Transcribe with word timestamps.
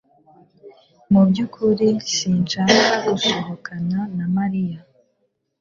Mu 1.11 1.21
byukuri 1.29 1.87
sinshaka 2.15 2.93
gusohokana 3.07 3.99
na 4.17 4.25
Mariya 4.37 4.79